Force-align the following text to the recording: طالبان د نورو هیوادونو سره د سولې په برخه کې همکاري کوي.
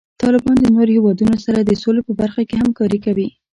طالبان 0.21 0.57
د 0.61 0.65
نورو 0.75 0.91
هیوادونو 0.97 1.35
سره 1.45 1.59
د 1.61 1.71
سولې 1.81 2.01
په 2.07 2.13
برخه 2.21 2.41
کې 2.47 2.59
همکاري 2.63 2.99
کوي. 3.05 3.27